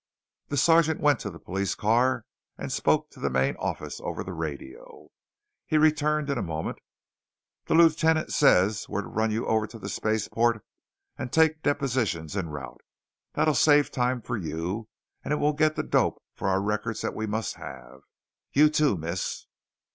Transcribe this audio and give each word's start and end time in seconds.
The 0.47 0.57
sergeant 0.57 0.99
went 0.99 1.19
to 1.19 1.29
the 1.29 1.37
police 1.37 1.75
car 1.75 2.25
and 2.57 2.71
spoke 2.71 3.11
to 3.11 3.19
the 3.19 3.29
main 3.29 3.55
office 3.57 4.01
over 4.03 4.23
the 4.23 4.33
radio. 4.33 5.09
He 5.67 5.77
returned 5.77 6.27
in 6.31 6.39
a 6.39 6.41
moment. 6.41 6.79
"The 7.67 7.75
lieutenant 7.75 8.33
says 8.33 8.89
we're 8.89 9.03
to 9.03 9.07
run 9.07 9.29
you 9.29 9.45
over 9.45 9.67
to 9.67 9.77
the 9.77 9.89
spaceport 9.89 10.65
and 11.19 11.31
take 11.31 11.61
depositions 11.61 12.35
en 12.35 12.49
route. 12.49 12.81
That'll 13.33 13.53
save 13.53 13.91
time 13.91 14.23
for 14.23 14.37
you, 14.37 14.87
and 15.23 15.31
it 15.33 15.37
will 15.37 15.53
get 15.53 15.75
the 15.75 15.83
dope 15.83 16.19
for 16.33 16.47
our 16.49 16.63
records 16.63 17.01
that 17.01 17.13
we 17.13 17.27
must 17.27 17.57
have. 17.57 18.01
You 18.53 18.69
too, 18.71 18.97
Miss 18.97 19.45